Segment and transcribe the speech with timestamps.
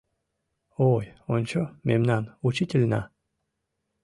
[0.93, 3.01] Ой, ончо, мемнан учительна!